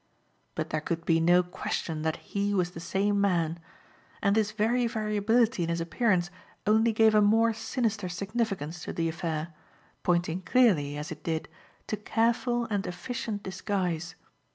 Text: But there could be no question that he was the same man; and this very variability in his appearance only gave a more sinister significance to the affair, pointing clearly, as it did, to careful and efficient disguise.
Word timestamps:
But 0.55 0.71
there 0.71 0.81
could 0.81 1.05
be 1.05 1.19
no 1.19 1.43
question 1.43 2.01
that 2.01 2.15
he 2.15 2.55
was 2.55 2.71
the 2.71 2.79
same 2.79 3.21
man; 3.21 3.59
and 4.19 4.35
this 4.35 4.49
very 4.51 4.87
variability 4.87 5.61
in 5.61 5.69
his 5.69 5.79
appearance 5.79 6.31
only 6.65 6.91
gave 6.91 7.13
a 7.13 7.21
more 7.21 7.53
sinister 7.53 8.09
significance 8.09 8.81
to 8.85 8.93
the 8.93 9.07
affair, 9.07 9.53
pointing 10.01 10.41
clearly, 10.41 10.97
as 10.97 11.11
it 11.11 11.23
did, 11.23 11.47
to 11.85 11.97
careful 11.97 12.65
and 12.71 12.87
efficient 12.87 13.43
disguise. 13.43 14.15